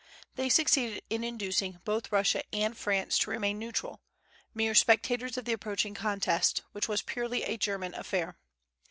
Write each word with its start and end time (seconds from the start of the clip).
They 0.33 0.49
succeeded 0.49 1.03
in 1.11 1.23
inducing 1.23 1.79
both 1.85 2.11
Russia 2.11 2.41
and 2.51 2.75
France 2.75 3.19
to 3.19 3.29
remain 3.29 3.59
neutral, 3.59 4.01
mere 4.51 4.73
spectators 4.73 5.37
of 5.37 5.45
the 5.45 5.53
approaching 5.53 5.93
contest, 5.93 6.63
which 6.71 6.87
was 6.87 7.03
purely 7.03 7.43
a 7.43 7.55
German 7.55 7.93
affair. 7.93 8.39